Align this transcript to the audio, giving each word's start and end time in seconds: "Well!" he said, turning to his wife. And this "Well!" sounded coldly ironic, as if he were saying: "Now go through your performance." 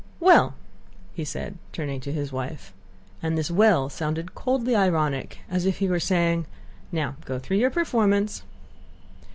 "Well!" 0.19 0.55
he 1.13 1.23
said, 1.23 1.59
turning 1.71 2.01
to 2.01 2.11
his 2.11 2.31
wife. 2.31 2.73
And 3.21 3.37
this 3.37 3.51
"Well!" 3.51 3.87
sounded 3.87 4.33
coldly 4.33 4.75
ironic, 4.75 5.41
as 5.47 5.67
if 5.67 5.77
he 5.77 5.87
were 5.87 5.99
saying: 5.99 6.47
"Now 6.91 7.17
go 7.23 7.37
through 7.37 7.57
your 7.57 7.69
performance." 7.69 8.41